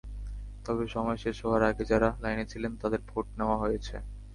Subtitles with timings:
[0.65, 3.95] তবে সময় শেষ হওয়ার আগে যাঁরা লাইনে ছিলেন, তাঁদের ভোট নেওয়া হয়েছে।